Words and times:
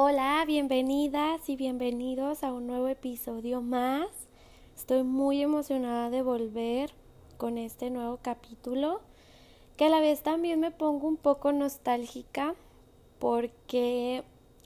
Hola, 0.00 0.44
bienvenidas 0.46 1.48
y 1.48 1.56
bienvenidos 1.56 2.44
a 2.44 2.52
un 2.52 2.68
nuevo 2.68 2.86
episodio 2.86 3.62
más. 3.62 4.06
Estoy 4.76 5.02
muy 5.02 5.42
emocionada 5.42 6.08
de 6.08 6.22
volver 6.22 6.92
con 7.36 7.58
este 7.58 7.90
nuevo 7.90 8.20
capítulo, 8.22 9.00
que 9.76 9.86
a 9.86 9.88
la 9.88 9.98
vez 9.98 10.22
también 10.22 10.60
me 10.60 10.70
pongo 10.70 11.08
un 11.08 11.16
poco 11.16 11.50
nostálgica 11.50 12.54
porque 13.18 14.22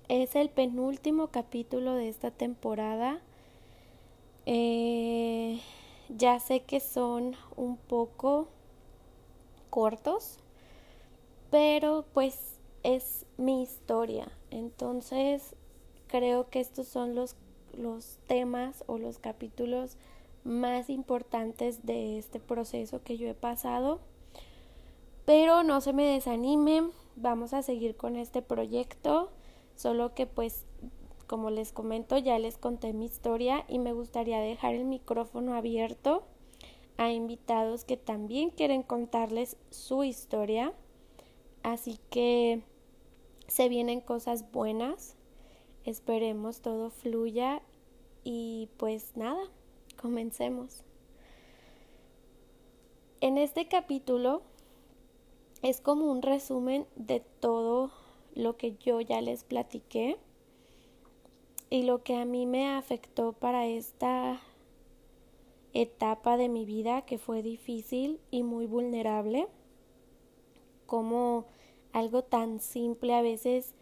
es 0.09 0.37
el 0.37 0.50
penúltimo 0.50 1.29
capítulo 1.29 1.95
de 1.95 2.11
esta 2.11 2.30
temporada. 2.30 3.19
Eh, 4.45 5.62
ya 6.11 6.41
sé 6.41 6.61
que 6.61 6.79
son 6.79 7.37
un 7.57 7.79
poco 7.79 8.49
cortos, 9.71 10.37
pero 11.51 12.05
pues 12.12 12.59
es 12.83 13.27
mi 13.37 13.62
historia. 13.62 14.31
Entonces 14.50 15.54
creo 16.07 16.49
que 16.49 16.61
estos 16.61 16.89
son 16.89 17.14
los, 17.14 17.36
los 17.72 18.18
temas 18.27 18.85
o 18.86 18.99
los 18.99 19.18
capítulos 19.18 19.96
más 20.45 20.91
importantes 20.91 21.86
de 21.86 22.18
este 22.18 22.41
proceso 22.41 23.03
que 23.03 23.17
yo 23.17 23.29
he 23.29 23.35
pasado. 23.35 24.00
Pero 25.25 25.63
no 25.63 25.81
se 25.81 25.93
me 25.93 26.05
desanimen, 26.05 26.91
vamos 27.17 27.53
a 27.53 27.63
seguir 27.63 27.96
con 27.96 28.17
este 28.17 28.43
proyecto, 28.43 29.30
solo 29.77 30.14
que 30.14 30.27
pues 30.27 30.64
como 31.27 31.49
les 31.49 31.72
comento 31.72 32.19
ya 32.19 32.39
les 32.39 32.58
conté 32.58 32.92
mi 32.92 33.06
historia 33.06 33.64
y 33.69 33.78
me 33.78 33.92
gustaría 33.92 34.41
dejar 34.41 34.75
el 34.75 34.84
micrófono 34.84 35.55
abierto 35.55 36.25
a 36.98 37.11
invitados 37.11 37.84
que 37.84 37.97
también 37.97 38.50
quieren 38.50 38.83
contarles 38.83 39.56
su 39.70 40.05
historia. 40.05 40.72
Así 41.62 41.98
que 42.11 42.62
se 43.53 43.69
vienen 43.69 44.01
cosas 44.01 44.51
buenas. 44.51 45.15
Esperemos 45.84 46.62
todo 46.62 46.89
fluya 46.89 47.61
y 48.25 48.70
pues 48.78 49.14
nada, 49.14 49.42
comencemos. 50.00 50.84
En 53.20 53.36
este 53.36 53.69
capítulo 53.69 54.41
es 55.61 55.83
como 55.83 56.11
un 56.11 56.22
resumen 56.22 56.86
de 56.97 57.20
todo 57.20 57.92
lo 58.34 58.56
que 58.56 58.75
yo 58.77 59.03
ya 59.03 59.20
les 59.20 59.44
platiqué 59.44 60.16
y 61.69 61.83
lo 61.83 62.03
que 62.03 62.16
a 62.16 62.25
mí 62.25 62.47
me 62.47 62.70
afectó 62.70 63.34
para 63.34 63.66
esta 63.66 64.41
etapa 65.75 66.39
de 66.39 66.48
mi 66.48 66.64
vida 66.64 67.03
que 67.03 67.19
fue 67.19 67.42
difícil 67.42 68.19
y 68.31 68.44
muy 68.44 68.64
vulnerable, 68.64 69.47
como 70.87 71.44
algo 71.92 72.22
tan 72.22 72.60
simple 72.60 73.14
a 73.14 73.22
veces 73.22 73.74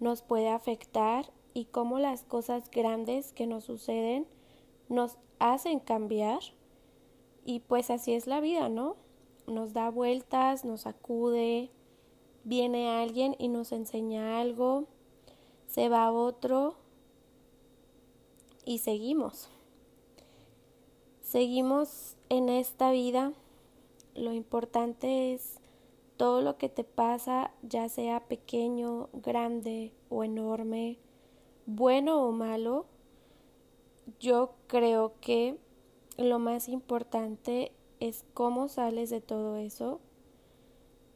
nos 0.00 0.22
puede 0.22 0.48
afectar 0.48 1.32
y 1.54 1.66
cómo 1.66 1.98
las 1.98 2.22
cosas 2.22 2.70
grandes 2.70 3.32
que 3.32 3.46
nos 3.46 3.64
suceden 3.64 4.26
nos 4.88 5.18
hacen 5.38 5.80
cambiar 5.80 6.40
y 7.44 7.60
pues 7.60 7.90
así 7.90 8.12
es 8.12 8.26
la 8.26 8.40
vida, 8.40 8.68
¿no? 8.68 8.96
Nos 9.46 9.72
da 9.72 9.88
vueltas, 9.90 10.64
nos 10.64 10.86
acude, 10.86 11.70
viene 12.44 12.90
alguien 12.90 13.36
y 13.38 13.48
nos 13.48 13.72
enseña 13.72 14.40
algo, 14.40 14.84
se 15.66 15.88
va 15.88 16.12
otro 16.12 16.74
y 18.64 18.78
seguimos. 18.78 19.48
Seguimos 21.22 22.16
en 22.28 22.48
esta 22.48 22.90
vida. 22.90 23.32
Lo 24.14 24.32
importante 24.32 25.34
es 25.34 25.58
todo 26.16 26.40
lo 26.40 26.56
que 26.58 26.68
te 26.68 26.84
pasa, 26.84 27.50
ya 27.62 27.88
sea 27.88 28.20
pequeño, 28.20 29.08
grande 29.12 29.92
o 30.08 30.24
enorme, 30.24 30.98
bueno 31.66 32.22
o 32.26 32.32
malo. 32.32 32.86
Yo 34.20 34.54
creo 34.66 35.14
que 35.20 35.58
lo 36.16 36.38
más 36.38 36.68
importante 36.68 37.72
es 38.00 38.24
cómo 38.34 38.68
sales 38.68 39.10
de 39.10 39.20
todo 39.20 39.56
eso, 39.56 40.00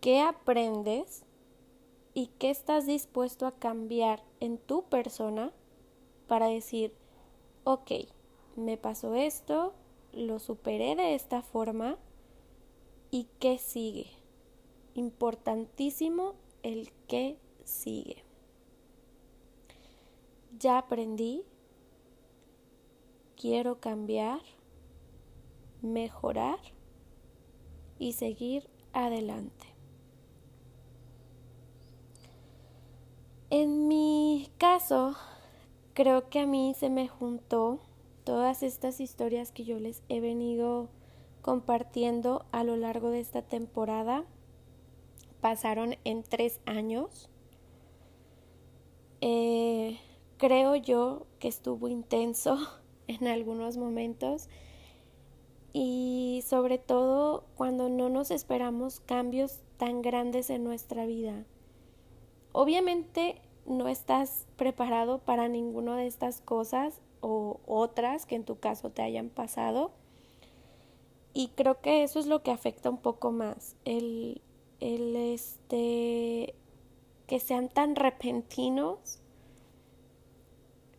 qué 0.00 0.20
aprendes 0.20 1.24
y 2.14 2.28
qué 2.38 2.50
estás 2.50 2.86
dispuesto 2.86 3.46
a 3.46 3.52
cambiar 3.52 4.22
en 4.40 4.58
tu 4.58 4.82
persona 4.84 5.52
para 6.26 6.48
decir, 6.48 6.94
ok, 7.64 7.92
me 8.56 8.76
pasó 8.76 9.14
esto, 9.14 9.72
lo 10.12 10.38
superé 10.38 10.96
de 10.96 11.14
esta 11.14 11.42
forma 11.42 11.96
y 13.10 13.28
qué 13.38 13.58
sigue. 13.58 14.19
Importantísimo 14.94 16.34
el 16.62 16.92
qué 17.06 17.38
sigue. 17.64 18.24
Ya 20.58 20.78
aprendí, 20.78 21.44
quiero 23.36 23.80
cambiar, 23.80 24.40
mejorar 25.80 26.58
y 27.98 28.12
seguir 28.12 28.68
adelante. 28.92 29.66
En 33.50 33.88
mi 33.88 34.48
caso, 34.58 35.16
creo 35.94 36.28
que 36.28 36.40
a 36.40 36.46
mí 36.46 36.74
se 36.78 36.88
me 36.88 37.08
juntó 37.08 37.80
todas 38.24 38.62
estas 38.62 39.00
historias 39.00 39.50
que 39.50 39.64
yo 39.64 39.80
les 39.80 40.02
he 40.08 40.20
venido 40.20 40.88
compartiendo 41.42 42.44
a 42.52 42.62
lo 42.64 42.76
largo 42.76 43.10
de 43.10 43.20
esta 43.20 43.42
temporada. 43.42 44.24
Pasaron 45.40 45.96
en 46.04 46.22
tres 46.22 46.60
años. 46.66 47.28
Eh, 49.20 49.98
creo 50.36 50.74
yo 50.76 51.26
que 51.38 51.48
estuvo 51.48 51.88
intenso 51.88 52.58
en 53.06 53.26
algunos 53.26 53.76
momentos 53.76 54.48
y 55.72 56.42
sobre 56.46 56.78
todo 56.78 57.44
cuando 57.56 57.88
no 57.88 58.08
nos 58.08 58.30
esperamos 58.30 59.00
cambios 59.00 59.60
tan 59.76 60.02
grandes 60.02 60.50
en 60.50 60.64
nuestra 60.64 61.06
vida. 61.06 61.44
Obviamente 62.52 63.40
no 63.66 63.88
estás 63.88 64.46
preparado 64.56 65.18
para 65.18 65.48
ninguna 65.48 65.96
de 65.96 66.06
estas 66.06 66.40
cosas 66.40 67.00
o 67.20 67.60
otras 67.66 68.26
que 68.26 68.34
en 68.34 68.44
tu 68.44 68.58
caso 68.58 68.90
te 68.90 69.02
hayan 69.02 69.28
pasado. 69.28 69.92
Y 71.32 71.48
creo 71.48 71.80
que 71.80 72.02
eso 72.02 72.18
es 72.18 72.26
lo 72.26 72.42
que 72.42 72.50
afecta 72.50 72.90
un 72.90 72.98
poco 72.98 73.30
más, 73.30 73.76
el, 73.84 74.42
el 74.80 75.14
este 75.16 76.54
que 77.26 77.38
sean 77.38 77.68
tan 77.68 77.94
repentinos 77.94 79.20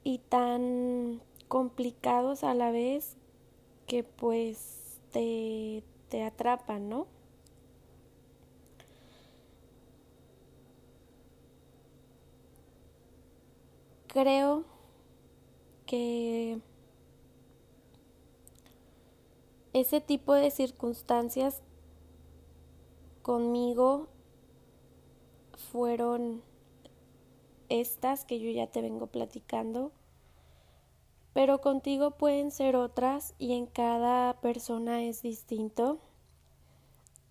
y 0.04 0.20
tan 0.20 1.22
complicados 1.48 2.44
a 2.44 2.54
la 2.54 2.72
vez 2.72 3.18
que 3.88 4.04
pues 4.04 5.02
te, 5.12 5.84
te 6.10 6.24
atrapan, 6.24 6.88
¿no? 6.88 7.08
Creo 14.08 14.66
que 15.86 16.60
ese 19.74 20.02
tipo 20.02 20.34
de 20.34 20.52
circunstancias 20.52 21.62
conmigo 23.22 24.08
fueron 25.72 26.42
estas 27.70 28.26
que 28.26 28.40
yo 28.40 28.50
ya 28.52 28.68
te 28.68 28.82
vengo 28.82 29.08
platicando, 29.08 29.92
pero 31.34 31.62
contigo 31.62 32.12
pueden 32.12 32.52
ser 32.52 32.76
otras 32.76 33.34
y 33.40 33.54
en 33.54 33.66
cada 33.66 34.40
persona 34.42 35.04
es 35.04 35.22
distinto. 35.22 36.00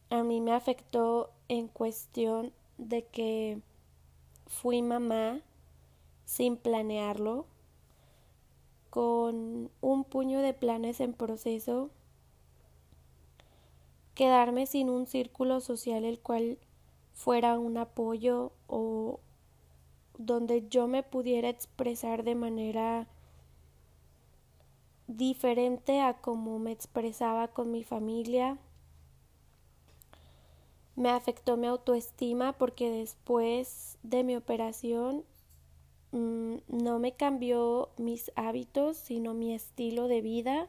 A 0.08 0.22
mí 0.22 0.40
me 0.40 0.52
afectó 0.52 1.30
en 1.48 1.68
cuestión 1.68 2.52
de 2.78 3.04
que 3.06 3.60
fui 4.46 4.82
mamá 4.82 5.42
sin 6.24 6.56
planearlo, 6.56 7.46
con 8.88 9.70
un 9.80 10.04
puño 10.04 10.40
de 10.40 10.54
planes 10.54 11.00
en 11.00 11.12
proceso, 11.12 11.90
quedarme 14.20 14.66
sin 14.66 14.90
un 14.90 15.06
círculo 15.06 15.62
social 15.62 16.04
el 16.04 16.20
cual 16.20 16.58
fuera 17.14 17.58
un 17.58 17.78
apoyo 17.78 18.52
o 18.66 19.18
donde 20.18 20.68
yo 20.68 20.86
me 20.88 21.02
pudiera 21.02 21.48
expresar 21.48 22.22
de 22.22 22.34
manera 22.34 23.08
diferente 25.06 26.02
a 26.02 26.18
como 26.18 26.58
me 26.58 26.70
expresaba 26.70 27.48
con 27.48 27.72
mi 27.72 27.82
familia. 27.82 28.58
Me 30.96 31.08
afectó 31.08 31.56
mi 31.56 31.68
autoestima 31.68 32.52
porque 32.52 32.90
después 32.90 33.96
de 34.02 34.22
mi 34.22 34.36
operación 34.36 35.24
mm, 36.12 36.56
no 36.68 36.98
me 36.98 37.12
cambió 37.12 37.88
mis 37.96 38.32
hábitos, 38.36 38.98
sino 38.98 39.32
mi 39.32 39.54
estilo 39.54 40.08
de 40.08 40.20
vida. 40.20 40.68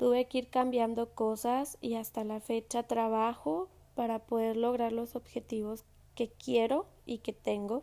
Tuve 0.00 0.24
que 0.28 0.38
ir 0.38 0.48
cambiando 0.48 1.10
cosas 1.10 1.76
y 1.82 1.96
hasta 1.96 2.24
la 2.24 2.40
fecha 2.40 2.84
trabajo 2.84 3.68
para 3.94 4.18
poder 4.18 4.56
lograr 4.56 4.92
los 4.92 5.14
objetivos 5.14 5.84
que 6.14 6.30
quiero 6.30 6.86
y 7.04 7.18
que 7.18 7.34
tengo. 7.34 7.82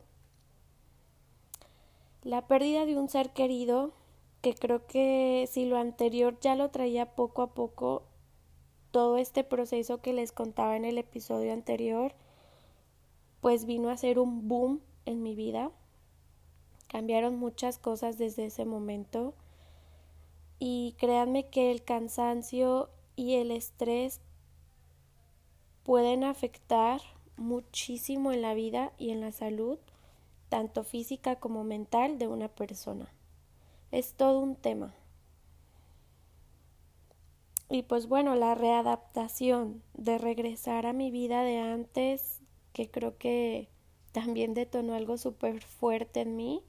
La 2.24 2.48
pérdida 2.48 2.88
de 2.88 2.98
un 2.98 3.08
ser 3.08 3.34
querido, 3.34 3.92
que 4.42 4.56
creo 4.56 4.88
que 4.88 5.48
si 5.48 5.66
lo 5.66 5.78
anterior 5.78 6.40
ya 6.42 6.56
lo 6.56 6.72
traía 6.72 7.14
poco 7.14 7.44
a 7.44 7.54
poco, 7.54 8.02
todo 8.90 9.18
este 9.18 9.44
proceso 9.44 10.02
que 10.02 10.14
les 10.14 10.32
contaba 10.32 10.76
en 10.76 10.86
el 10.86 10.98
episodio 10.98 11.54
anterior, 11.54 12.16
pues 13.42 13.66
vino 13.66 13.92
a 13.92 13.98
ser 13.98 14.18
un 14.18 14.48
boom 14.48 14.82
en 15.06 15.22
mi 15.22 15.36
vida. 15.36 15.70
Cambiaron 16.88 17.38
muchas 17.38 17.78
cosas 17.78 18.18
desde 18.18 18.48
ese 18.48 18.66
momento 18.66 19.36
y 20.60 20.96
créanme 20.98 21.50
que 21.50 21.72
el 21.72 21.84
cansancio 21.84 22.90
y 23.16 23.36
el 23.36 23.52
estrés 23.52 24.22
pueden 25.84 26.24
afectar 26.24 27.02
muchísimo 27.38 28.32
en 28.32 28.42
la 28.42 28.54
vida 28.54 28.92
y 28.98 29.12
en 29.12 29.22
la 29.22 29.32
salud, 29.32 29.78
tanto 30.50 30.84
física 30.84 31.38
como 31.38 31.64
mental 31.64 32.18
de 32.18 32.28
una 32.28 32.48
persona. 32.48 33.14
Es 33.92 34.14
todo 34.14 34.40
un 34.40 34.56
tema. 34.56 34.94
Y 37.70 37.84
pues 37.84 38.08
bueno, 38.08 38.36
la 38.36 38.56
readaptación 38.56 39.84
de 39.94 40.18
regresar 40.18 40.86
a 40.86 40.94
mi 40.94 41.12
vida 41.12 41.44
de 41.44 41.58
antes, 41.58 42.42
que 42.74 42.90
creo 42.90 43.18
que 43.18 43.70
también 44.14 44.54
detonó 44.54 44.94
algo 44.94 45.18
súper 45.18 45.62
fuerte 45.62 46.22
en 46.22 46.38
mí, 46.38 46.64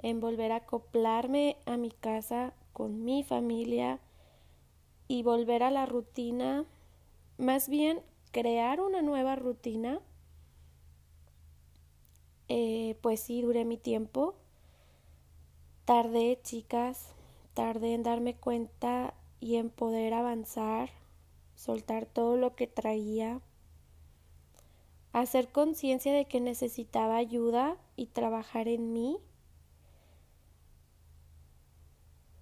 en 0.00 0.20
volver 0.20 0.52
a 0.52 0.56
acoplarme 0.56 1.56
a 1.66 1.76
mi 1.76 1.90
casa 1.90 2.52
con 2.78 3.04
mi 3.04 3.24
familia 3.24 3.98
y 5.08 5.24
volver 5.24 5.64
a 5.64 5.72
la 5.72 5.84
rutina, 5.84 6.64
más 7.36 7.68
bien 7.68 8.00
crear 8.30 8.80
una 8.80 9.02
nueva 9.02 9.34
rutina, 9.34 10.00
eh, 12.48 12.96
pues 13.02 13.18
sí, 13.18 13.42
duré 13.42 13.64
mi 13.64 13.78
tiempo. 13.78 14.36
Tardé, 15.86 16.38
chicas, 16.44 17.14
tardé 17.54 17.94
en 17.94 18.04
darme 18.04 18.36
cuenta 18.36 19.12
y 19.40 19.56
en 19.56 19.70
poder 19.70 20.14
avanzar, 20.14 20.90
soltar 21.56 22.06
todo 22.06 22.36
lo 22.36 22.54
que 22.54 22.68
traía, 22.68 23.40
hacer 25.12 25.48
conciencia 25.48 26.12
de 26.12 26.26
que 26.26 26.40
necesitaba 26.40 27.16
ayuda 27.16 27.76
y 27.96 28.06
trabajar 28.06 28.68
en 28.68 28.92
mí. 28.92 29.18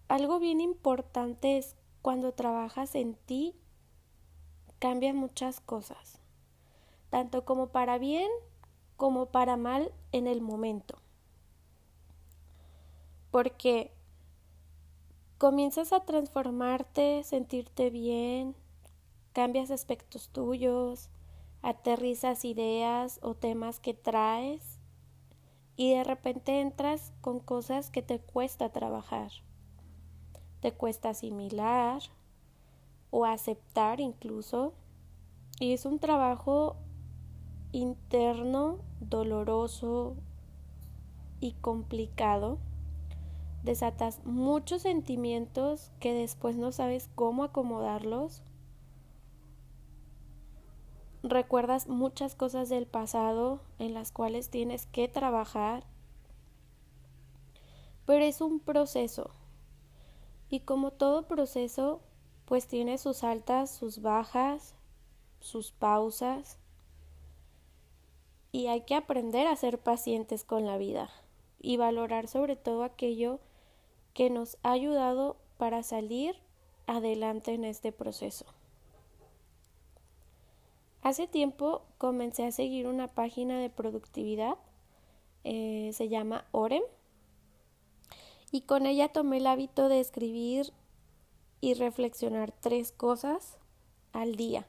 Algo 0.08 0.38
bien 0.38 0.60
importante 0.60 1.58
es 1.58 1.76
cuando 2.00 2.32
trabajas 2.32 2.94
en 2.94 3.14
ti, 3.14 3.54
cambian 4.78 5.16
muchas 5.16 5.60
cosas, 5.60 6.20
tanto 7.10 7.44
como 7.44 7.68
para 7.68 7.98
bien 7.98 8.30
como 8.96 9.26
para 9.26 9.56
mal 9.56 9.92
en 10.12 10.26
el 10.26 10.40
momento. 10.40 10.96
Porque 13.30 13.92
comienzas 15.38 15.92
a 15.92 16.04
transformarte, 16.04 17.22
sentirte 17.24 17.90
bien, 17.90 18.54
cambias 19.32 19.70
aspectos 19.70 20.30
tuyos, 20.30 21.10
aterrizas 21.62 22.44
ideas 22.44 23.18
o 23.22 23.34
temas 23.34 23.80
que 23.80 23.92
traes 23.92 24.78
y 25.76 25.92
de 25.92 26.04
repente 26.04 26.60
entras 26.60 27.12
con 27.20 27.40
cosas 27.40 27.90
que 27.90 28.02
te 28.02 28.18
cuesta 28.18 28.70
trabajar, 28.70 29.30
te 30.60 30.72
cuesta 30.72 31.10
asimilar 31.10 32.02
o 33.10 33.24
aceptar 33.24 34.00
incluso 34.00 34.74
y 35.58 35.72
es 35.72 35.86
un 35.86 35.98
trabajo 35.98 36.76
interno, 37.72 38.78
doloroso 39.00 40.16
y 41.40 41.52
complicado 41.52 42.58
desatas 43.66 44.24
muchos 44.24 44.82
sentimientos 44.82 45.90
que 45.98 46.14
después 46.14 46.56
no 46.56 46.72
sabes 46.72 47.10
cómo 47.14 47.42
acomodarlos. 47.44 48.42
Recuerdas 51.22 51.88
muchas 51.88 52.36
cosas 52.36 52.68
del 52.68 52.86
pasado 52.86 53.60
en 53.80 53.92
las 53.92 54.12
cuales 54.12 54.50
tienes 54.50 54.86
que 54.86 55.08
trabajar. 55.08 55.84
Pero 58.06 58.24
es 58.24 58.40
un 58.40 58.60
proceso. 58.60 59.30
Y 60.48 60.60
como 60.60 60.92
todo 60.92 61.26
proceso, 61.26 62.00
pues 62.44 62.66
tiene 62.68 62.98
sus 62.98 63.24
altas, 63.24 63.70
sus 63.70 64.00
bajas, 64.00 64.74
sus 65.40 65.72
pausas. 65.72 66.58
Y 68.52 68.68
hay 68.68 68.82
que 68.82 68.94
aprender 68.94 69.46
a 69.46 69.56
ser 69.56 69.78
pacientes 69.78 70.44
con 70.44 70.66
la 70.66 70.78
vida 70.78 71.10
y 71.60 71.76
valorar 71.76 72.28
sobre 72.28 72.56
todo 72.56 72.84
aquello 72.84 73.40
que 74.14 74.30
nos 74.30 74.56
ha 74.62 74.72
ayudado 74.72 75.36
para 75.58 75.82
salir 75.82 76.36
adelante 76.86 77.52
en 77.52 77.64
este 77.64 77.92
proceso. 77.92 78.46
Hace 81.02 81.26
tiempo 81.26 81.82
comencé 81.98 82.44
a 82.46 82.52
seguir 82.52 82.86
una 82.86 83.08
página 83.08 83.58
de 83.58 83.70
productividad, 83.70 84.56
eh, 85.44 85.90
se 85.92 86.08
llama 86.08 86.46
Orem, 86.50 86.82
y 88.56 88.62
con 88.62 88.86
ella 88.86 89.08
tomé 89.08 89.36
el 89.36 89.48
hábito 89.48 89.90
de 89.90 90.00
escribir 90.00 90.72
y 91.60 91.74
reflexionar 91.74 92.52
tres 92.52 92.90
cosas 92.90 93.58
al 94.14 94.34
día, 94.34 94.66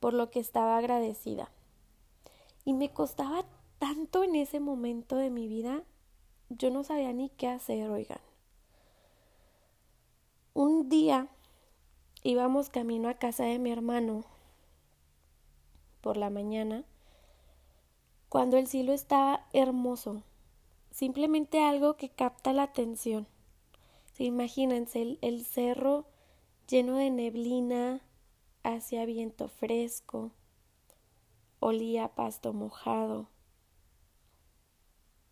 por 0.00 0.12
lo 0.12 0.28
que 0.28 0.40
estaba 0.40 0.76
agradecida. 0.76 1.52
Y 2.64 2.74
me 2.74 2.92
costaba 2.92 3.44
tanto 3.78 4.24
en 4.24 4.34
ese 4.34 4.58
momento 4.58 5.14
de 5.14 5.30
mi 5.30 5.46
vida, 5.46 5.84
yo 6.48 6.72
no 6.72 6.82
sabía 6.82 7.12
ni 7.12 7.28
qué 7.28 7.46
hacer, 7.46 7.88
oigan. 7.88 8.18
Un 10.52 10.88
día 10.88 11.28
íbamos 12.24 12.70
camino 12.70 13.08
a 13.08 13.14
casa 13.14 13.44
de 13.44 13.60
mi 13.60 13.70
hermano 13.70 14.24
por 16.00 16.16
la 16.16 16.28
mañana 16.28 16.82
cuando 18.28 18.56
el 18.56 18.66
cielo 18.66 18.92
estaba 18.92 19.46
hermoso, 19.52 20.24
simplemente 20.96 21.62
algo 21.62 21.98
que 21.98 22.08
capta 22.08 22.54
la 22.54 22.62
atención. 22.62 23.28
imagínense 24.18 25.02
el, 25.02 25.18
el 25.20 25.44
cerro 25.44 26.06
lleno 26.66 26.96
de 26.96 27.10
neblina, 27.10 28.00
hacia 28.62 29.04
viento 29.04 29.46
fresco, 29.48 30.32
olía 31.60 32.14
pasto 32.14 32.54
mojado 32.54 33.28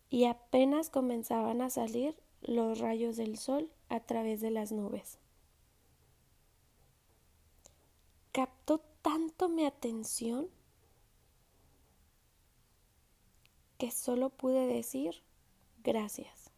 y 0.07 0.25
apenas 0.25 0.91
comenzaban 0.91 1.63
a 1.63 1.71
salir 1.71 2.15
los 2.41 2.77
rayos 2.77 3.17
del 3.17 3.35
sol 3.39 3.71
a 3.89 4.01
través 4.01 4.41
de 4.41 4.51
las 4.51 4.71
nubes. 4.71 5.17
Captó 8.31 8.81
tanto 9.01 9.49
mi 9.49 9.65
atención 9.65 10.47
que 13.79 13.89
solo 13.89 14.29
pude 14.29 14.67
decir 14.67 15.23
gracias. 15.85 16.51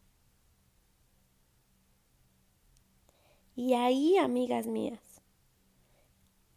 Y 3.54 3.74
ahí, 3.74 4.16
amigas 4.16 4.66
mías, 4.66 5.20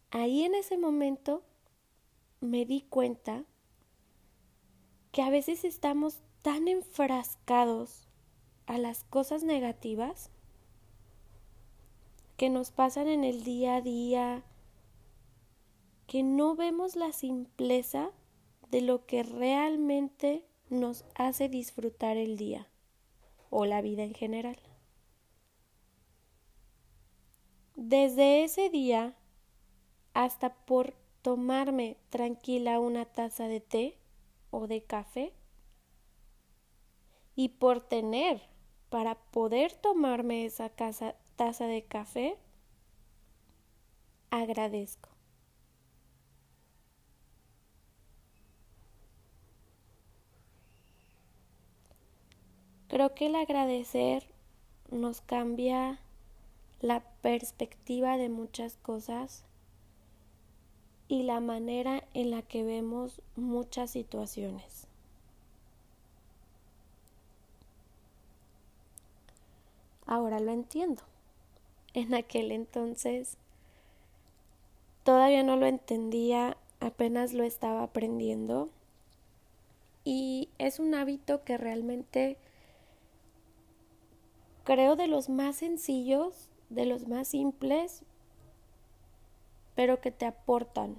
ahí 0.10 0.44
en 0.44 0.56
ese 0.56 0.78
momento 0.78 1.44
me 2.40 2.66
di 2.66 2.82
cuenta 2.82 3.44
que 5.12 5.22
a 5.22 5.30
veces 5.30 5.66
estamos 5.66 6.22
tan 6.42 6.68
enfrascados 6.68 8.08
a 8.66 8.78
las 8.78 9.04
cosas 9.04 9.44
negativas 9.44 10.32
que 12.38 12.50
nos 12.50 12.72
pasan 12.72 13.08
en 13.08 13.24
el 13.24 13.44
día 13.44 13.76
a 13.76 13.82
día, 13.82 14.44
que 16.08 16.24
no 16.24 16.56
vemos 16.56 16.96
la 16.96 17.12
simpleza 17.12 18.12
de 18.70 18.82
lo 18.82 19.06
que 19.06 19.24
realmente 19.24 20.48
nos 20.72 21.04
hace 21.16 21.50
disfrutar 21.50 22.18
el 22.18 22.38
día 22.38 22.68
o 23.50 23.66
la 23.66 23.82
vida 23.82 24.04
en 24.04 24.14
general. 24.14 24.58
Desde 27.76 28.44
ese 28.44 28.70
día 28.70 29.14
hasta 30.14 30.56
por 30.56 30.94
tomarme 31.22 31.98
tranquila 32.10 32.80
una 32.80 33.06
taza 33.06 33.48
de 33.48 33.60
té 33.60 33.98
o 34.50 34.68
de 34.68 34.84
café 34.84 35.34
y 37.36 37.50
por 37.50 37.82
tener 37.82 38.42
para 38.90 39.16
poder 39.16 39.74
tomarme 39.74 40.46
esa 40.46 40.70
taza 40.70 41.68
de 41.68 41.84
café, 41.84 42.38
agradezco. 44.30 45.11
Creo 52.92 53.16
que 53.16 53.26
el 53.26 53.36
agradecer 53.36 54.24
nos 54.92 55.22
cambia 55.22 55.98
la 56.80 57.00
perspectiva 57.24 58.18
de 58.18 58.30
muchas 58.30 58.76
cosas 58.84 59.44
y 61.08 61.24
la 61.24 61.40
manera 61.40 62.04
en 62.14 62.30
la 62.30 62.44
que 62.44 62.64
vemos 62.64 63.22
muchas 63.36 63.90
situaciones. 63.90 64.88
ahora 70.12 70.42
lo 70.42 70.52
entiendo. 70.52 71.04
En 71.94 72.14
aquel 72.14 72.52
entonces 72.52 73.38
todavía 75.04 75.42
no 75.42 75.56
lo 75.56 75.68
entendía, 75.68 76.58
apenas 76.82 77.32
lo 77.32 77.46
estaba 77.46 77.84
aprendiendo 77.84 78.70
y 80.04 80.50
es 80.58 80.80
un 80.80 80.96
hábito 80.96 81.46
que 81.46 81.58
realmente 81.58 82.38
creo 84.64 84.96
de 84.96 85.08
los 85.08 85.30
más 85.30 85.58
sencillos, 85.58 86.50
de 86.70 86.86
los 86.86 87.08
más 87.08 87.30
simples, 87.30 88.04
pero 89.76 90.00
que 90.02 90.12
te 90.12 90.26
aportan, 90.26 90.98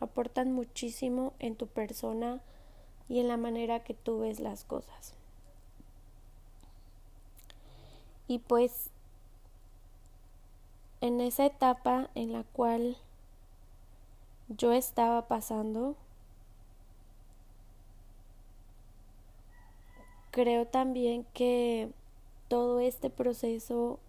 aportan 0.00 0.52
muchísimo 0.52 1.32
en 1.38 1.56
tu 1.56 1.66
persona 1.66 2.40
y 3.08 3.20
en 3.20 3.28
la 3.28 3.36
manera 3.36 3.82
que 3.82 3.94
tú 3.94 4.20
ves 4.20 4.40
las 4.40 4.64
cosas. 4.64 5.14
Y 8.28 8.38
pues 8.38 8.90
en 11.00 11.20
esa 11.20 11.46
etapa 11.46 12.10
en 12.14 12.32
la 12.32 12.44
cual 12.44 12.96
yo 14.48 14.72
estaba 14.72 15.26
pasando, 15.26 15.96
creo 20.30 20.66
también 20.66 21.24
que 21.34 21.90
todo 22.50 22.80
este 22.80 23.10
proceso 23.10 24.00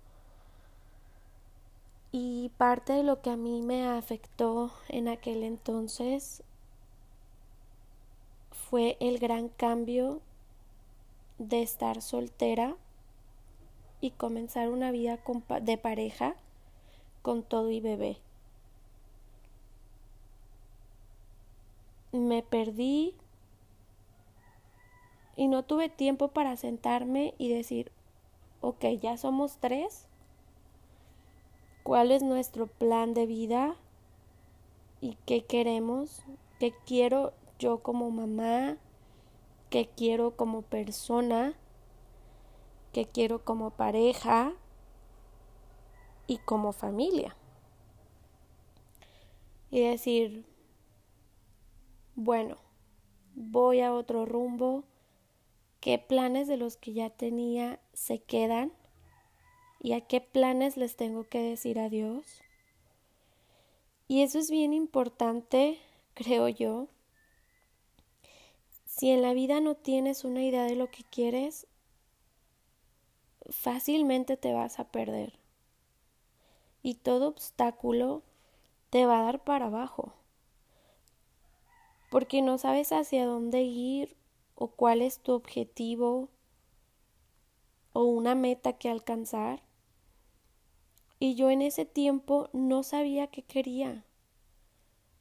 y 2.11 2.49
parte 2.57 2.91
de 2.91 3.03
lo 3.03 3.21
que 3.21 3.29
a 3.29 3.37
mí 3.37 3.61
me 3.61 3.87
afectó 3.87 4.71
en 4.89 5.07
aquel 5.07 5.43
entonces 5.43 6.41
fue 8.51 8.97
el 8.99 9.19
gran 9.19 9.47
cambio 9.47 10.21
de 11.37 11.61
estar 11.61 12.01
soltera 12.01 12.75
y 14.01 14.09
comenzar 14.09 14.69
una 14.69 14.89
vida 14.89 15.19
de 15.61 15.77
pareja 15.77 16.35
con 17.21 17.43
todo 17.43 17.69
y 17.69 17.79
bebé. 17.79 18.17
Me 22.11 22.41
perdí 22.41 23.13
y 25.35 25.47
no 25.47 25.61
tuve 25.61 25.89
tiempo 25.89 26.29
para 26.29 26.57
sentarme 26.57 27.35
y 27.37 27.53
decir, 27.53 27.91
ok, 28.61 28.85
ya 29.01 29.17
somos 29.17 29.57
tres, 29.57 30.07
¿cuál 31.83 32.11
es 32.11 32.23
nuestro 32.23 32.67
plan 32.67 33.13
de 33.13 33.25
vida? 33.25 33.75
¿Y 35.01 35.17
qué 35.25 35.43
queremos? 35.43 36.23
¿Qué 36.59 36.73
quiero 36.85 37.33
yo 37.57 37.81
como 37.81 38.11
mamá? 38.11 38.77
¿Qué 39.71 39.89
quiero 39.89 40.35
como 40.35 40.61
persona? 40.61 41.55
¿Qué 42.93 43.05
quiero 43.05 43.43
como 43.43 43.71
pareja? 43.71 44.53
Y 46.27 46.37
como 46.37 46.71
familia. 46.71 47.35
Y 49.71 49.81
decir, 49.81 50.45
bueno, 52.15 52.57
voy 53.33 53.81
a 53.81 53.93
otro 53.93 54.25
rumbo, 54.25 54.83
qué 55.81 55.97
planes 55.97 56.47
de 56.47 56.57
los 56.57 56.77
que 56.77 56.93
ya 56.93 57.09
tenía 57.09 57.79
se 57.91 58.19
quedan 58.19 58.71
y 59.79 59.93
a 59.93 60.01
qué 60.01 60.21
planes 60.21 60.77
les 60.77 60.95
tengo 60.95 61.27
que 61.27 61.41
decir 61.41 61.79
adiós. 61.79 62.23
Y 64.07 64.21
eso 64.21 64.39
es 64.39 64.51
bien 64.51 64.73
importante, 64.73 65.79
creo 66.13 66.47
yo. 66.47 66.87
Si 68.85 69.09
en 69.09 69.21
la 69.21 69.33
vida 69.33 69.59
no 69.59 69.75
tienes 69.75 70.23
una 70.23 70.43
idea 70.43 70.63
de 70.65 70.75
lo 70.75 70.91
que 70.91 71.03
quieres, 71.03 71.65
fácilmente 73.49 74.37
te 74.37 74.53
vas 74.53 74.79
a 74.79 74.91
perder. 74.91 75.39
Y 76.83 76.95
todo 76.95 77.27
obstáculo 77.27 78.21
te 78.91 79.05
va 79.05 79.19
a 79.19 79.23
dar 79.23 79.43
para 79.43 79.67
abajo. 79.67 80.13
Porque 82.11 82.41
no 82.41 82.57
sabes 82.57 82.91
hacia 82.91 83.25
dónde 83.25 83.61
ir 83.61 84.20
o 84.61 84.67
cuál 84.67 85.01
es 85.01 85.17
tu 85.17 85.31
objetivo 85.31 86.29
o 87.93 88.03
una 88.03 88.35
meta 88.35 88.73
que 88.73 88.89
alcanzar. 88.89 89.63
Y 91.17 91.33
yo 91.33 91.49
en 91.49 91.63
ese 91.63 91.83
tiempo 91.83 92.47
no 92.53 92.83
sabía 92.83 93.25
qué 93.25 93.41
quería, 93.41 94.05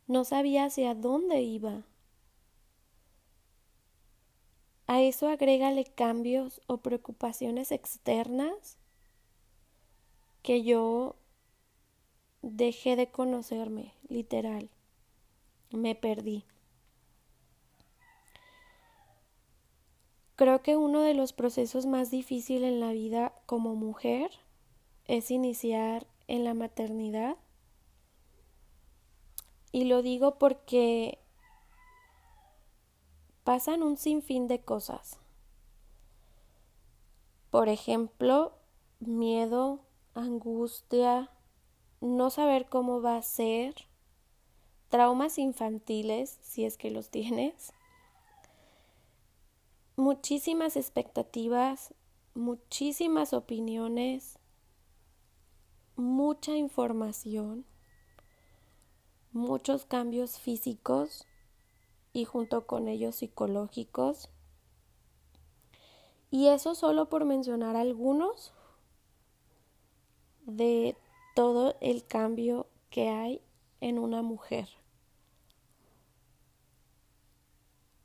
no 0.07 0.27
sabía 0.27 0.67
hacia 0.67 0.95
dónde 0.95 1.41
iba. 1.41 1.87
A 4.87 5.01
eso 5.01 5.27
agrégale 5.29 5.87
cambios 5.87 6.61
o 6.67 6.77
preocupaciones 6.79 7.73
externas 7.73 8.77
que 10.43 10.65
yo 10.65 11.17
dejé 12.43 12.95
de 12.97 13.11
conocerme, 13.11 13.95
literal. 14.07 14.69
Me 15.71 15.95
perdí. 15.95 16.45
Creo 20.41 20.63
que 20.63 20.75
uno 20.75 21.03
de 21.03 21.13
los 21.13 21.35
procesos 21.35 21.85
más 21.85 22.11
difíciles 22.11 22.73
en 22.73 22.81
la 22.81 22.93
vida 22.93 23.35
como 23.45 23.75
mujer 23.75 24.31
es 25.05 25.31
iniciar 25.31 26.07
en 26.29 26.45
la 26.45 26.55
maternidad. 26.55 27.37
Y 29.71 29.85
lo 29.85 30.01
digo 30.01 30.39
porque 30.39 31.19
pasan 33.45 33.83
un 33.83 33.99
sinfín 33.99 34.49
de 34.49 34.63
cosas. 34.63 35.19
Por 37.51 37.69
ejemplo, 37.69 38.55
miedo, 38.99 39.81
angustia, 40.15 41.29
no 42.01 42.31
saber 42.31 42.67
cómo 42.71 43.03
va 43.03 43.19
a 43.19 43.23
ser, 43.23 43.75
traumas 44.89 45.37
infantiles, 45.37 46.39
si 46.41 46.65
es 46.65 46.79
que 46.79 46.91
los 46.91 47.11
tienes, 47.11 47.75
muchísimas 50.01 50.77
expectativas, 50.77 51.95
muchísimas 52.35 53.33
opiniones, 53.33 54.39
mucha 55.95 56.57
información, 56.57 57.67
muchos 59.33 59.85
cambios 59.85 60.39
físicos 60.39 61.27
y 62.13 62.25
junto 62.25 62.67
con 62.67 62.89
ellos 62.89 63.17
psicológicos. 63.17 64.31
Y 66.31 66.49
eso 66.49 66.75
solo 66.75 67.09
por 67.09 67.25
mencionar 67.25 67.77
algunos 67.77 68.55
de 70.47 70.97
todo 71.35 71.77
el 71.81 72.07
cambio 72.07 72.67
que 72.89 73.11
hay 73.11 73.43
en 73.81 73.99
una 73.99 74.23
mujer. 74.23 74.69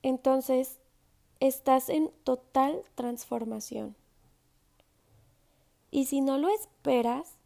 Entonces, 0.01 0.79
estás 1.39 1.89
en 1.89 2.11
total 2.23 2.81
transformación. 2.95 3.95
Y 5.91 6.05
si 6.05 6.21
no 6.21 6.37
lo 6.37 6.49
esperas, 6.49 7.37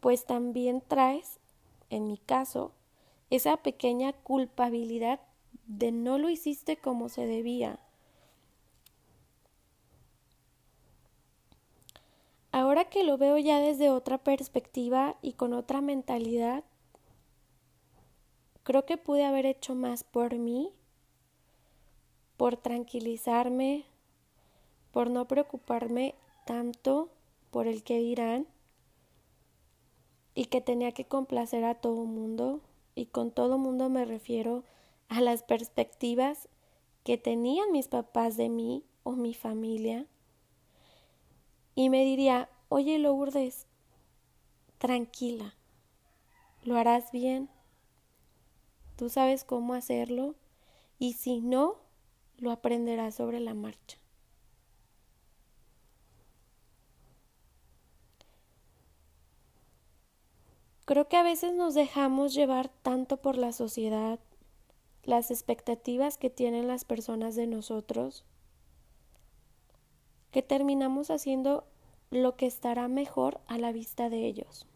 pues 0.00 0.24
también 0.24 0.82
traes, 0.86 1.38
en 1.90 2.06
mi 2.06 2.18
caso, 2.18 2.72
esa 3.30 3.56
pequeña 3.58 4.12
culpabilidad 4.12 5.20
de 5.66 5.92
no 5.92 6.18
lo 6.18 6.28
hiciste 6.30 6.76
como 6.76 7.08
se 7.08 7.26
debía. 7.26 7.78
Ahora 12.52 12.84
que 12.84 13.02
lo 13.02 13.18
veo 13.18 13.36
ya 13.38 13.58
desde 13.58 13.90
otra 13.90 14.18
perspectiva 14.18 15.16
y 15.22 15.32
con 15.32 15.52
otra 15.52 15.80
mentalidad, 15.80 16.62
creo 18.62 18.86
que 18.86 18.96
pude 18.96 19.24
haber 19.24 19.44
hecho 19.44 19.74
más 19.74 20.04
por 20.04 20.36
mí 20.36 20.70
por 22.36 22.56
tranquilizarme, 22.56 23.84
por 24.92 25.10
no 25.10 25.26
preocuparme 25.26 26.14
tanto 26.46 27.08
por 27.50 27.66
el 27.66 27.82
que 27.82 27.98
dirán 27.98 28.46
y 30.34 30.46
que 30.46 30.60
tenía 30.60 30.92
que 30.92 31.04
complacer 31.04 31.64
a 31.64 31.74
todo 31.74 32.04
mundo. 32.04 32.60
Y 32.94 33.06
con 33.06 33.30
todo 33.30 33.58
mundo 33.58 33.88
me 33.88 34.04
refiero 34.04 34.64
a 35.08 35.20
las 35.20 35.42
perspectivas 35.42 36.48
que 37.04 37.18
tenían 37.18 37.72
mis 37.72 37.88
papás 37.88 38.36
de 38.36 38.48
mí 38.48 38.84
o 39.02 39.12
mi 39.12 39.34
familia. 39.34 40.06
Y 41.74 41.90
me 41.90 42.04
diría, 42.04 42.48
oye 42.68 42.98
Lourdes, 42.98 43.66
tranquila, 44.78 45.54
lo 46.62 46.76
harás 46.76 47.10
bien, 47.10 47.48
tú 48.96 49.08
sabes 49.08 49.44
cómo 49.44 49.74
hacerlo. 49.74 50.34
Y 50.98 51.14
si 51.14 51.40
no, 51.40 51.83
lo 52.38 52.50
aprenderás 52.50 53.14
sobre 53.14 53.40
la 53.40 53.54
marcha. 53.54 53.98
Creo 60.84 61.08
que 61.08 61.16
a 61.16 61.22
veces 61.22 61.54
nos 61.54 61.72
dejamos 61.74 62.34
llevar 62.34 62.68
tanto 62.68 63.16
por 63.16 63.38
la 63.38 63.52
sociedad, 63.52 64.20
las 65.02 65.30
expectativas 65.30 66.18
que 66.18 66.28
tienen 66.28 66.68
las 66.68 66.84
personas 66.84 67.36
de 67.36 67.46
nosotros, 67.46 68.24
que 70.30 70.42
terminamos 70.42 71.10
haciendo 71.10 71.64
lo 72.10 72.36
que 72.36 72.46
estará 72.46 72.86
mejor 72.88 73.40
a 73.46 73.56
la 73.56 73.72
vista 73.72 74.10
de 74.10 74.26
ellos, 74.26 74.66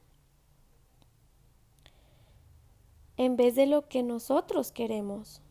en 3.18 3.36
vez 3.36 3.54
de 3.54 3.66
lo 3.66 3.88
que 3.88 4.02
nosotros 4.02 4.72
queremos. 4.72 5.42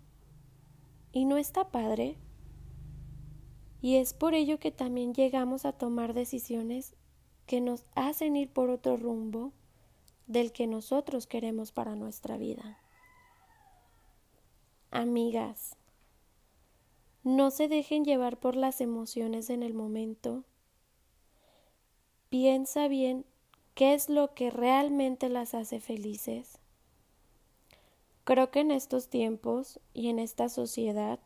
Y 1.12 1.26
no 1.26 1.38
está 1.38 1.70
padre. 1.72 2.18
Y 3.82 3.96
es 3.98 4.14
por 4.14 4.34
ello 4.34 4.60
que 4.60 4.72
también 4.72 5.14
llegamos 5.14 5.66
a 5.66 5.72
tomar 5.72 6.14
decisiones 6.14 6.96
que 7.46 7.62
nos 7.62 7.86
hacen 7.96 8.36
ir 8.36 8.52
por 8.52 8.70
otro 8.70 8.98
rumbo 8.98 9.54
del 10.28 10.52
que 10.52 10.68
nosotros 10.68 11.26
queremos 11.28 11.72
para 11.72 11.96
nuestra 11.96 12.38
vida. 12.38 12.80
Amigas, 14.92 15.78
no 17.24 17.52
se 17.52 17.68
dejen 17.68 18.06
llevar 18.06 18.40
por 18.40 18.56
las 18.56 18.82
emociones 18.82 19.50
en 19.50 19.64
el 19.64 19.74
momento. 19.74 20.44
Piensa 22.30 22.88
bien 22.88 23.26
qué 23.74 23.94
es 23.94 24.10
lo 24.10 24.34
que 24.34 24.50
realmente 24.50 25.30
las 25.30 25.54
hace 25.54 25.80
felices. 25.80 26.60
Creo 28.28 28.52
que 28.52 28.60
en 28.60 28.72
estos 28.72 29.08
tiempos 29.08 29.80
y 29.94 30.10
en 30.10 30.20
esta 30.20 30.50
sociedad 30.50 31.18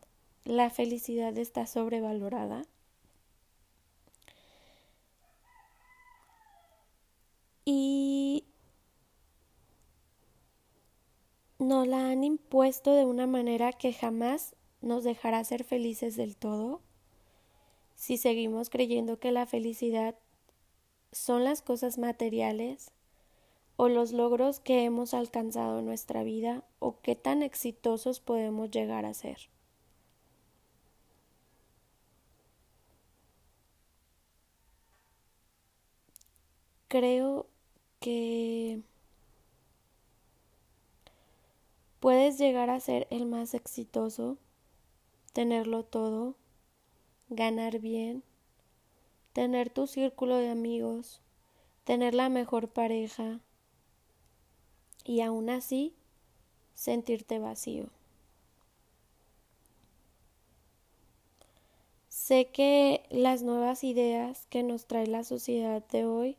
la 0.46 0.70
felicidad 0.70 1.36
está 1.36 1.66
sobrevalorada. 1.66 2.62
Y 7.66 8.46
nos 11.58 11.88
la 11.88 12.12
han 12.12 12.24
impuesto 12.24 12.94
de 12.94 13.06
una 13.06 13.26
manera 13.26 13.74
que 13.74 13.94
jamás 13.94 14.54
nos 14.82 15.04
dejará 15.04 15.44
ser 15.44 15.64
felices 15.64 16.16
del 16.16 16.38
todo 16.38 16.82
si 17.96 18.18
seguimos 18.18 18.70
creyendo 18.70 19.18
que 19.18 19.32
la 19.32 19.48
felicidad 19.48 20.14
son 21.12 21.46
las 21.46 21.64
cosas 21.64 21.98
materiales 21.98 22.92
o 23.82 23.90
los 23.90 24.12
logros 24.12 24.60
que 24.60 24.84
hemos 24.84 25.16
alcanzado 25.16 25.80
en 25.80 25.88
nuestra 25.88 26.22
vida 26.22 26.64
o 26.78 27.02
qué 27.02 27.16
tan 27.16 27.42
exitosos 27.42 28.20
podemos 28.20 28.70
llegar 28.70 29.06
a 29.06 29.16
ser. 29.16 29.50
Creo 36.90 37.48
que 38.00 38.82
puedes 42.00 42.38
llegar 42.38 42.70
a 42.70 42.80
ser 42.80 43.08
el 43.10 43.26
más 43.26 43.56
exitoso, 43.56 44.38
tenerlo 45.34 45.82
todo, 45.86 46.36
ganar 47.30 47.80
bien, 47.80 48.22
tener 49.34 49.72
tu 49.72 49.88
círculo 49.88 50.36
de 50.36 50.52
amigos, 50.52 51.20
tener 51.84 52.14
la 52.14 52.30
mejor 52.30 52.68
pareja 52.68 53.40
y 55.06 55.22
aún 55.22 55.50
así 55.50 55.94
sentirte 56.74 57.40
vacío. 57.40 57.90
Sé 62.10 62.48
que 62.48 63.04
las 63.10 63.42
nuevas 63.42 63.84
ideas 63.84 64.46
que 64.50 64.64
nos 64.64 64.86
trae 64.86 65.08
la 65.08 65.24
sociedad 65.24 65.84
de 65.88 66.06
hoy 66.06 66.38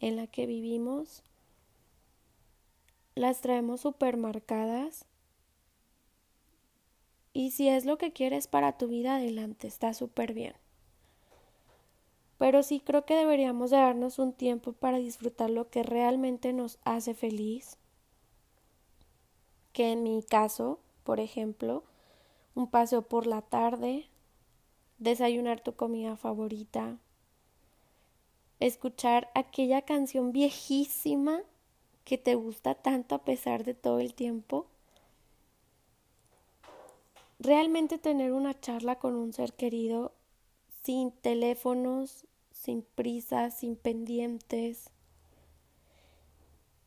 en 0.00 0.16
la 0.16 0.26
que 0.26 0.46
vivimos 0.46 1.22
las 3.14 3.40
traemos 3.40 3.80
supermarcadas 3.80 5.04
y 7.32 7.52
si 7.52 7.68
es 7.68 7.84
lo 7.84 7.98
que 7.98 8.12
quieres 8.12 8.48
para 8.48 8.76
tu 8.76 8.88
vida 8.88 9.16
adelante 9.16 9.66
está 9.66 9.94
súper 9.94 10.34
bien. 10.34 10.54
Pero 12.38 12.62
sí 12.62 12.80
creo 12.80 13.04
que 13.04 13.16
deberíamos 13.16 13.70
darnos 13.70 14.18
un 14.18 14.32
tiempo 14.32 14.72
para 14.72 14.98
disfrutar 14.98 15.50
lo 15.50 15.68
que 15.68 15.82
realmente 15.82 16.52
nos 16.52 16.78
hace 16.84 17.14
feliz. 17.14 17.76
Que 19.72 19.92
en 19.92 20.04
mi 20.04 20.22
caso, 20.22 20.78
por 21.02 21.18
ejemplo, 21.18 21.82
un 22.54 22.70
paseo 22.70 23.02
por 23.02 23.26
la 23.26 23.42
tarde, 23.42 24.06
desayunar 24.98 25.60
tu 25.60 25.74
comida 25.74 26.16
favorita, 26.16 26.98
escuchar 28.60 29.30
aquella 29.34 29.82
canción 29.82 30.32
viejísima 30.32 31.42
que 32.04 32.18
te 32.18 32.34
gusta 32.34 32.74
tanto 32.74 33.14
a 33.14 33.22
pesar 33.22 33.64
de 33.64 33.74
todo 33.74 34.00
el 34.00 34.14
tiempo. 34.14 34.66
Realmente 37.38 37.98
tener 37.98 38.32
una 38.32 38.58
charla 38.58 38.96
con 38.96 39.14
un 39.14 39.32
ser 39.32 39.52
querido 39.52 40.12
sin 40.88 41.12
teléfonos, 41.12 42.26
sin 42.50 42.80
prisas, 42.80 43.58
sin 43.58 43.76
pendientes. 43.76 44.88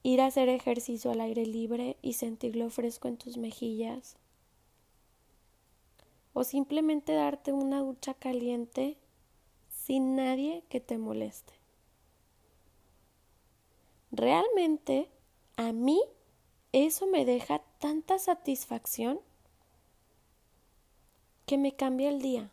Ir 0.02 0.22
a 0.22 0.26
hacer 0.26 0.50
ejercicio 0.50 1.12
al 1.12 1.22
aire 1.22 1.46
libre 1.46 1.98
y 2.02 2.14
sentirlo 2.14 2.72
fresco 2.72 3.10
en 3.10 3.18
tus 3.18 3.38
mejillas. 3.38 4.18
O 6.34 6.44
simplemente 6.44 7.14
darte 7.14 7.54
una 7.54 7.82
ducha 7.82 8.16
caliente 8.16 8.98
sin 9.70 10.16
nadie 10.16 10.64
que 10.68 10.80
te 10.80 10.98
moleste. 10.98 11.54
Realmente 14.12 15.12
a 15.58 15.74
mí 15.74 16.02
eso 16.72 17.06
me 17.06 17.24
deja 17.24 17.60
tanta 17.78 18.18
satisfacción 18.18 19.20
que 21.46 21.60
me 21.60 21.76
cambia 21.76 22.10
el 22.10 22.20
día. 22.20 22.52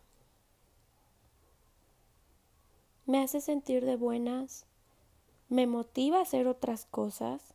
Me 3.08 3.22
hace 3.22 3.40
sentir 3.40 3.86
de 3.86 3.96
buenas, 3.96 4.66
me 5.48 5.66
motiva 5.66 6.18
a 6.18 6.22
hacer 6.24 6.46
otras 6.46 6.84
cosas 6.84 7.54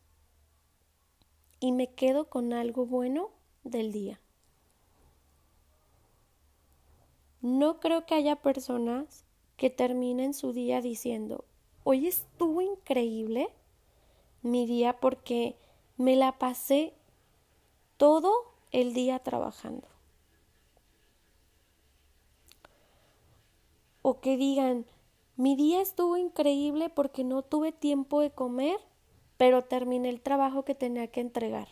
y 1.60 1.70
me 1.70 1.94
quedo 1.94 2.28
con 2.28 2.52
algo 2.52 2.86
bueno 2.86 3.30
del 3.62 3.92
día. 3.92 4.20
No 7.40 7.78
creo 7.78 8.04
que 8.04 8.16
haya 8.16 8.34
personas 8.34 9.22
que 9.56 9.70
terminen 9.70 10.34
su 10.34 10.52
día 10.52 10.80
diciendo, 10.80 11.44
hoy 11.84 12.08
estuvo 12.08 12.60
increíble 12.60 13.48
mi 14.42 14.66
día 14.66 14.98
porque 14.98 15.56
me 15.96 16.16
la 16.16 16.36
pasé 16.36 16.94
todo 17.96 18.32
el 18.72 18.92
día 18.92 19.20
trabajando. 19.20 19.86
O 24.02 24.20
que 24.20 24.36
digan, 24.36 24.84
mi 25.36 25.56
día 25.56 25.80
estuvo 25.80 26.16
increíble 26.16 26.90
porque 26.90 27.24
no 27.24 27.42
tuve 27.42 27.72
tiempo 27.72 28.20
de 28.20 28.30
comer, 28.30 28.78
pero 29.36 29.62
terminé 29.62 30.08
el 30.08 30.20
trabajo 30.20 30.64
que 30.64 30.74
tenía 30.74 31.08
que 31.08 31.20
entregar. 31.20 31.68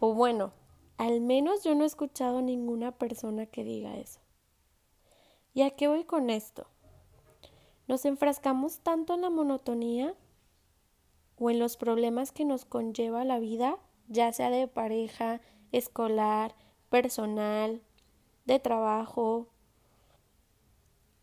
O 0.00 0.14
bueno, 0.14 0.52
al 0.98 1.20
menos 1.20 1.62
yo 1.62 1.74
no 1.74 1.84
he 1.84 1.86
escuchado 1.86 2.42
ninguna 2.42 2.92
persona 2.92 3.46
que 3.46 3.62
diga 3.62 3.96
eso. 3.96 4.20
¿Y 5.54 5.62
a 5.62 5.70
qué 5.70 5.86
voy 5.86 6.04
con 6.04 6.30
esto? 6.30 6.66
Nos 7.86 8.04
enfrascamos 8.04 8.80
tanto 8.80 9.14
en 9.14 9.22
la 9.22 9.30
monotonía 9.30 10.14
o 11.38 11.50
en 11.50 11.58
los 11.58 11.76
problemas 11.76 12.32
que 12.32 12.44
nos 12.44 12.64
conlleva 12.64 13.24
la 13.24 13.38
vida, 13.38 13.78
ya 14.08 14.32
sea 14.32 14.50
de 14.50 14.66
pareja, 14.66 15.40
escolar, 15.72 16.54
personal, 16.88 17.82
de 18.44 18.58
trabajo, 18.58 19.48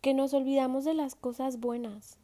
que 0.01 0.13
nos 0.13 0.33
olvidamos 0.33 0.85
de 0.85 0.93
las 0.93 1.15
cosas 1.15 1.59
buenas. 1.59 2.17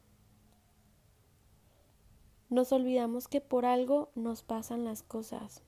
Nos 2.50 2.72
olvidamos 2.72 3.28
que 3.28 3.42
por 3.42 3.66
algo 3.66 4.10
nos 4.16 4.44
pasan 4.44 4.86
las 4.86 5.04
cosas. 5.04 5.62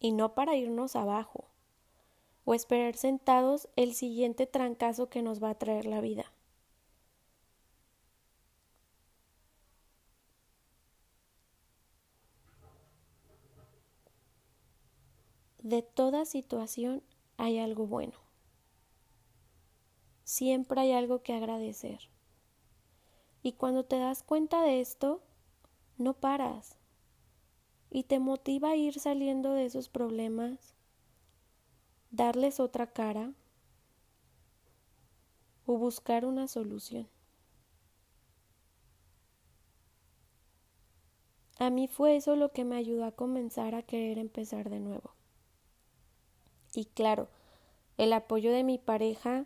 Y 0.00 0.12
no 0.12 0.34
para 0.34 0.56
irnos 0.56 0.96
abajo 0.96 1.44
o 2.44 2.54
esperar 2.54 2.96
sentados 2.96 3.68
el 3.76 3.94
siguiente 3.94 4.46
trancazo 4.46 5.08
que 5.08 5.22
nos 5.22 5.42
va 5.42 5.50
a 5.50 5.58
traer 5.58 5.86
la 5.86 6.00
vida. 6.00 6.32
De 15.62 15.82
toda 15.82 16.24
situación 16.24 17.04
hay 17.36 17.60
algo 17.60 17.86
bueno. 17.86 18.21
Siempre 20.32 20.80
hay 20.80 20.92
algo 20.92 21.22
que 21.22 21.34
agradecer. 21.34 22.08
Y 23.42 23.52
cuando 23.52 23.84
te 23.84 23.98
das 23.98 24.22
cuenta 24.22 24.62
de 24.62 24.80
esto, 24.80 25.20
no 25.98 26.14
paras. 26.14 26.78
Y 27.90 28.04
te 28.04 28.18
motiva 28.18 28.70
a 28.70 28.76
ir 28.76 28.98
saliendo 28.98 29.52
de 29.52 29.66
esos 29.66 29.90
problemas, 29.90 30.74
darles 32.10 32.60
otra 32.60 32.94
cara 32.94 33.34
o 35.66 35.76
buscar 35.76 36.24
una 36.24 36.48
solución. 36.48 37.06
A 41.58 41.68
mí 41.68 41.88
fue 41.88 42.16
eso 42.16 42.36
lo 42.36 42.52
que 42.52 42.64
me 42.64 42.76
ayudó 42.76 43.04
a 43.04 43.12
comenzar 43.12 43.74
a 43.74 43.82
querer 43.82 44.16
empezar 44.16 44.70
de 44.70 44.80
nuevo. 44.80 45.14
Y 46.74 46.86
claro, 46.86 47.28
el 47.98 48.14
apoyo 48.14 48.50
de 48.50 48.64
mi 48.64 48.78
pareja 48.78 49.44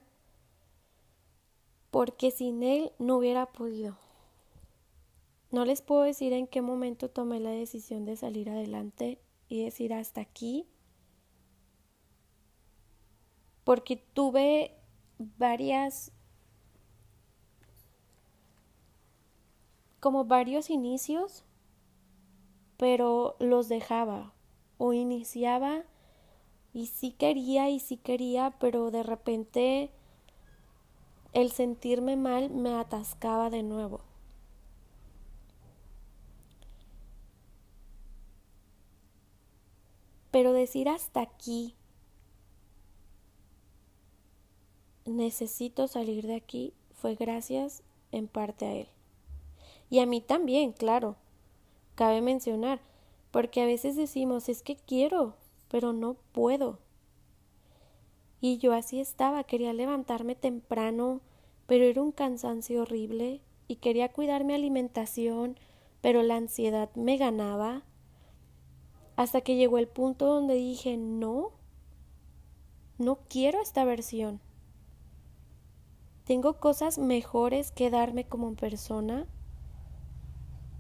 porque 1.97 2.31
sin 2.31 2.63
él 2.63 2.93
no 2.99 3.17
hubiera 3.17 3.47
podido. 3.47 3.97
No 5.51 5.65
les 5.65 5.81
puedo 5.81 6.03
decir 6.03 6.35
en 6.35 6.47
qué 6.47 6.61
momento 6.61 7.09
tomé 7.09 7.41
la 7.41 7.49
decisión 7.49 8.05
de 8.05 8.17
salir 8.17 8.51
adelante 8.51 9.19
y 9.49 9.65
decir 9.65 9.95
hasta 9.95 10.21
aquí, 10.21 10.67
porque 13.65 13.97
tuve 13.97 14.77
varias, 15.39 16.13
como 19.99 20.27
varios 20.27 20.69
inicios, 20.69 21.47
pero 22.77 23.37
los 23.41 23.71
dejaba 23.71 24.35
o 24.77 24.93
iniciaba 24.93 25.85
y 26.75 26.89
sí 26.89 27.13
quería 27.13 27.71
y 27.71 27.81
sí 27.81 27.97
quería, 27.97 28.55
pero 28.61 28.91
de 28.91 29.03
repente 29.03 29.91
el 31.33 31.53
sentirme 31.53 32.17
mal 32.17 32.51
me 32.51 32.75
atascaba 32.75 33.51
de 33.51 33.63
nuevo. 33.63 34.01
Pero 40.31 40.53
decir 40.53 40.89
hasta 40.89 41.23
aquí, 41.23 41.75
necesito 45.07 45.89
salir 45.89 46.27
de 46.27 46.37
aquí, 46.37 46.75
fue 46.95 47.15
gracias 47.15 47.83
en 48.13 48.29
parte 48.29 48.67
a 48.67 48.73
él. 48.75 48.89
Y 49.89 50.01
a 50.01 50.07
mí 50.07 50.21
también, 50.21 50.73
claro. 50.73 51.17
Cabe 51.95 52.21
mencionar, 52.21 52.81
porque 53.31 53.63
a 53.63 53.67
veces 53.67 53.97
decimos, 53.97 54.49
es 54.49 54.63
que 54.63 54.77
quiero, 54.77 55.37
pero 55.69 55.93
no 55.93 56.15
puedo. 56.33 56.79
Y 58.41 58.59
yo 58.59 58.73
así 58.73 59.01
estaba, 59.01 59.45
quería 59.45 59.73
levantarme 59.73 60.35
temprano, 60.35 61.21
pero 61.67 61.85
era 61.85 62.03
un 62.03 62.13
cansancio 62.13 62.83
horrible, 62.83 63.41
y 63.69 63.77
quería 63.77 64.13
cuidar 64.13 64.45
mi 64.45 64.55
alimentación, 64.55 65.59
pero 66.01 66.23
la 66.23 66.37
ansiedad 66.37 66.91
me 66.95 67.17
ganaba 67.17 67.83
hasta 69.17 69.41
que 69.41 69.57
llegó 69.57 69.79
el 69.79 69.89
punto 69.89 70.27
donde 70.27 70.55
dije, 70.55 70.97
no, 70.97 71.53
no 72.99 73.19
quiero 73.29 73.61
esta 73.61 73.85
versión. 73.85 74.41
Tengo 76.25 76.61
cosas 76.61 76.99
mejores 76.99 77.71
que 77.71 77.91
darme 77.91 78.25
como 78.25 78.55
persona 78.55 79.27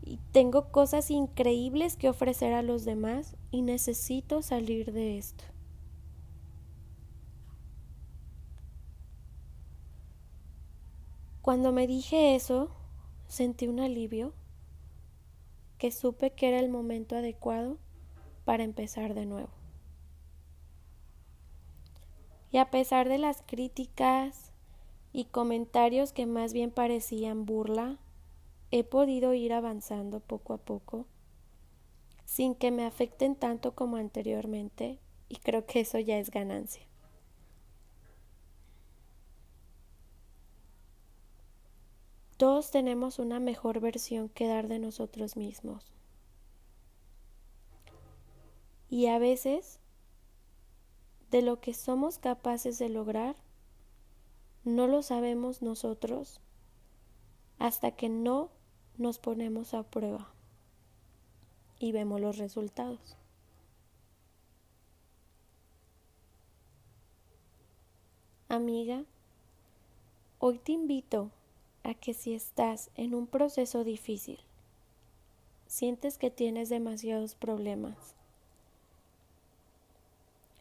y 0.02 0.18
tengo 0.32 0.70
cosas 0.70 1.10
increíbles 1.10 1.96
que 1.96 2.08
ofrecer 2.08 2.52
a 2.52 2.62
los 2.62 2.84
demás 2.84 3.36
y 3.50 3.62
necesito 3.62 4.42
salir 4.42 4.92
de 4.92 5.18
esto. 5.18 5.44
Cuando 11.46 11.70
me 11.70 11.86
dije 11.86 12.34
eso, 12.34 12.70
sentí 13.28 13.68
un 13.68 13.78
alivio, 13.78 14.32
que 15.78 15.92
supe 15.92 16.32
que 16.32 16.48
era 16.48 16.58
el 16.58 16.68
momento 16.68 17.14
adecuado 17.14 17.78
para 18.44 18.64
empezar 18.64 19.14
de 19.14 19.26
nuevo. 19.26 19.50
Y 22.50 22.58
a 22.58 22.68
pesar 22.72 23.08
de 23.08 23.18
las 23.18 23.42
críticas 23.46 24.50
y 25.12 25.26
comentarios 25.26 26.12
que 26.12 26.26
más 26.26 26.52
bien 26.52 26.72
parecían 26.72 27.46
burla, 27.46 28.00
he 28.72 28.82
podido 28.82 29.32
ir 29.32 29.52
avanzando 29.52 30.18
poco 30.18 30.52
a 30.52 30.58
poco 30.58 31.06
sin 32.24 32.56
que 32.56 32.72
me 32.72 32.84
afecten 32.84 33.36
tanto 33.36 33.76
como 33.76 33.98
anteriormente 33.98 34.98
y 35.28 35.36
creo 35.36 35.64
que 35.64 35.78
eso 35.78 36.00
ya 36.00 36.18
es 36.18 36.32
ganancia. 36.32 36.82
Todos 42.36 42.70
tenemos 42.70 43.18
una 43.18 43.40
mejor 43.40 43.80
versión 43.80 44.28
que 44.28 44.46
dar 44.46 44.68
de 44.68 44.78
nosotros 44.78 45.36
mismos. 45.36 45.94
Y 48.90 49.06
a 49.06 49.18
veces, 49.18 49.80
de 51.30 51.42
lo 51.42 51.60
que 51.60 51.72
somos 51.72 52.18
capaces 52.18 52.78
de 52.78 52.90
lograr, 52.90 53.36
no 54.64 54.86
lo 54.86 55.02
sabemos 55.02 55.62
nosotros 55.62 56.40
hasta 57.58 57.92
que 57.92 58.08
no 58.08 58.50
nos 58.98 59.18
ponemos 59.18 59.74
a 59.74 59.82
prueba 59.82 60.28
y 61.78 61.92
vemos 61.92 62.20
los 62.20 62.36
resultados. 62.36 63.16
Amiga, 68.48 69.04
hoy 70.38 70.58
te 70.58 70.72
invito 70.72 71.30
a 71.86 71.94
que 71.94 72.14
si 72.14 72.34
estás 72.34 72.90
en 72.96 73.14
un 73.14 73.28
proceso 73.28 73.84
difícil, 73.84 74.40
sientes 75.68 76.18
que 76.18 76.30
tienes 76.32 76.68
demasiados 76.68 77.36
problemas, 77.36 78.16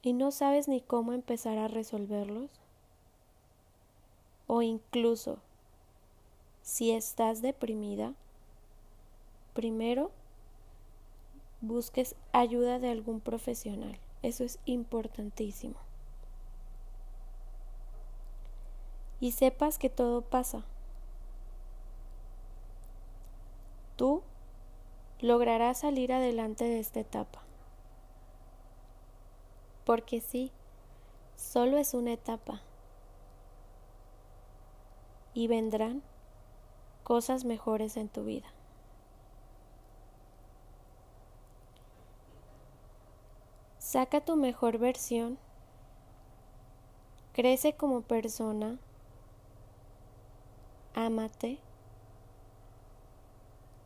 y 0.04 0.14
no 0.14 0.30
sabes 0.30 0.68
ni 0.68 0.82
cómo 0.82 1.14
empezar 1.14 1.58
a 1.58 1.68
resolverlos? 1.68 2.52
O 4.46 4.62
incluso, 4.62 5.40
si 6.62 6.92
estás 6.92 7.42
deprimida, 7.42 8.14
primero 9.56 10.12
busques 11.62 12.16
ayuda 12.34 12.78
de 12.78 12.92
algún 12.92 13.20
profesional. 13.20 13.98
Eso 14.22 14.44
es 14.44 14.60
importantísimo. 14.66 15.78
Y 19.20 19.32
sepas 19.32 19.80
que 19.80 19.90
todo 19.90 20.22
pasa. 20.22 20.66
Tú 23.96 24.24
lograrás 25.22 25.80
salir 25.80 26.12
adelante 26.12 26.66
de 26.66 26.80
esta 26.80 27.00
etapa. 27.00 27.42
Porque 29.86 30.20
sí, 30.20 30.52
solo 31.36 31.78
es 31.78 31.94
una 31.94 32.14
etapa. 32.14 32.62
Y 35.34 35.48
vendrán 35.48 36.02
cosas 37.04 37.46
mejores 37.46 37.98
en 37.98 38.10
tu 38.10 38.24
vida. 38.24 38.48
Saca 43.78 44.20
tu 44.20 44.36
mejor 44.36 44.78
versión, 44.78 45.38
crece 47.34 47.76
como 47.76 48.02
persona, 48.02 48.78
ámate 50.96 51.60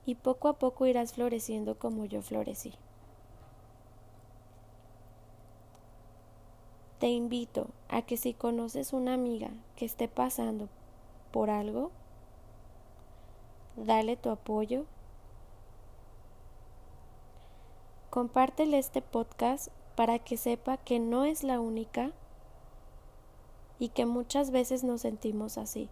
y 0.06 0.16
poco 0.16 0.48
a 0.48 0.54
poco 0.54 0.86
irás 0.86 1.14
floreciendo 1.14 1.78
como 1.78 2.06
yo 2.06 2.22
florecí. 2.22 2.74
Te 7.00 7.08
invito 7.08 7.68
a 7.88 8.02
que 8.02 8.18
si 8.18 8.34
conoces 8.34 8.92
una 8.92 9.14
amiga 9.14 9.52
que 9.78 9.86
esté 9.86 10.10
pasando 10.10 10.68
por 11.32 11.50
algo, 11.50 11.92
dale 13.78 14.18
tu 14.18 14.30
apoyo. 14.30 14.86
Compártele 18.10 18.78
este 18.78 19.02
podcast 19.02 19.70
para 19.96 20.20
que 20.20 20.36
sepa 20.36 20.76
que 20.78 21.00
no 21.00 21.24
es 21.24 21.44
la 21.44 21.60
única 21.60 22.12
y 23.80 23.90
que 23.90 24.06
muchas 24.06 24.52
veces 24.52 24.84
nos 24.84 25.02
sentimos 25.02 25.58
así. 25.58 25.90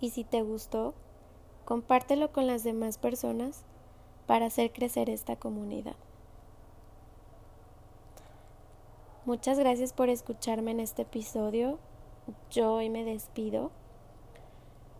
Y 0.00 0.10
si 0.10 0.24
te 0.24 0.42
gustó, 0.42 0.94
compártelo 1.64 2.32
con 2.32 2.46
las 2.46 2.64
demás 2.64 2.98
personas 2.98 3.64
para 4.26 4.46
hacer 4.46 4.72
crecer 4.72 5.10
esta 5.10 5.36
comunidad. 5.36 5.96
Muchas 9.26 9.58
gracias 9.58 9.92
por 9.92 10.08
escucharme 10.08 10.70
en 10.70 10.80
este 10.80 11.02
episodio. 11.02 11.78
Yo 12.50 12.74
hoy 12.74 12.88
me 12.88 13.04
despido. 13.04 13.70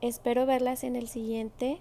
Espero 0.03 0.47
verlas 0.47 0.85
en 0.85 0.97
el 0.97 1.09
siguiente, 1.09 1.81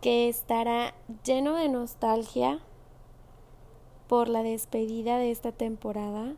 que 0.00 0.28
estará 0.28 0.94
lleno 1.24 1.54
de 1.54 1.68
nostalgia 1.68 2.60
por 4.08 4.28
la 4.28 4.42
despedida 4.42 5.18
de 5.18 5.30
esta 5.30 5.52
temporada, 5.52 6.36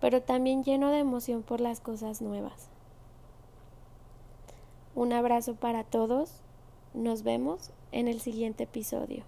pero 0.00 0.22
también 0.22 0.62
lleno 0.62 0.90
de 0.90 0.98
emoción 0.98 1.42
por 1.42 1.60
las 1.60 1.80
cosas 1.80 2.22
nuevas. 2.22 2.70
Un 4.96 5.12
abrazo 5.12 5.56
para 5.56 5.84
todos. 5.84 6.40
Nos 6.94 7.22
vemos 7.22 7.70
en 7.92 8.08
el 8.08 8.18
siguiente 8.18 8.64
episodio. 8.64 9.24